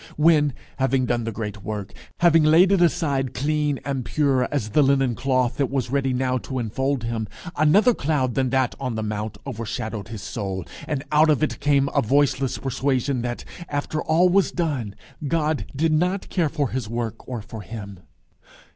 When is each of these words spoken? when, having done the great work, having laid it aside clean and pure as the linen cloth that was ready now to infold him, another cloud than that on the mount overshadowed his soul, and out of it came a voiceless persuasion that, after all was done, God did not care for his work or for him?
when, 0.17 0.51
having 0.77 1.05
done 1.05 1.25
the 1.25 1.31
great 1.31 1.61
work, 1.63 1.93
having 2.21 2.41
laid 2.43 2.71
it 2.71 2.81
aside 2.81 3.35
clean 3.35 3.79
and 3.85 4.03
pure 4.03 4.47
as 4.51 4.69
the 4.71 4.81
linen 4.81 5.13
cloth 5.13 5.57
that 5.57 5.69
was 5.69 5.91
ready 5.91 6.11
now 6.11 6.39
to 6.39 6.57
infold 6.57 7.03
him, 7.03 7.27
another 7.55 7.93
cloud 7.93 8.33
than 8.33 8.49
that 8.49 8.73
on 8.79 8.95
the 8.95 9.03
mount 9.03 9.37
overshadowed 9.45 10.07
his 10.07 10.23
soul, 10.23 10.65
and 10.87 11.03
out 11.11 11.29
of 11.29 11.43
it 11.43 11.59
came 11.59 11.87
a 11.93 12.01
voiceless 12.01 12.57
persuasion 12.57 13.21
that, 13.21 13.45
after 13.69 14.01
all 14.01 14.27
was 14.27 14.51
done, 14.51 14.95
God 15.27 15.65
did 15.75 15.93
not 15.93 16.29
care 16.29 16.49
for 16.49 16.69
his 16.71 16.89
work 16.89 17.27
or 17.29 17.43
for 17.43 17.61
him? 17.61 17.99